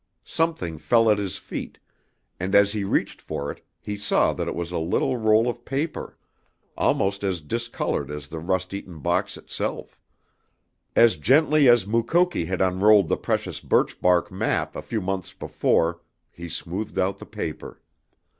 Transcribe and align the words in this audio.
Something 0.25 0.79
fell 0.79 1.11
at 1.11 1.19
his 1.19 1.37
feet, 1.37 1.77
and 2.39 2.55
as 2.55 2.71
he 2.73 2.83
reached 2.83 3.21
for 3.21 3.51
it 3.51 3.63
he 3.79 3.95
saw 3.95 4.33
that 4.33 4.47
it 4.47 4.55
was 4.55 4.71
a 4.71 4.79
little 4.79 5.15
roll 5.17 5.47
of 5.47 5.63
paper, 5.63 6.17
almost 6.75 7.23
as 7.23 7.39
discolored 7.39 8.09
as 8.09 8.27
the 8.27 8.39
rust 8.39 8.73
eaten 8.73 8.97
box 9.01 9.37
itself. 9.37 9.99
As 10.95 11.17
gently 11.17 11.69
as 11.69 11.85
Mukoki 11.85 12.45
had 12.45 12.61
unrolled 12.61 13.09
the 13.09 13.15
precious 13.15 13.59
birchbark 13.59 14.31
map 14.31 14.75
a 14.75 14.81
few 14.81 15.01
months 15.01 15.33
before 15.33 16.01
he 16.31 16.49
smoothed 16.49 16.97
out 16.97 17.19
the 17.19 17.25
paper. 17.27 17.79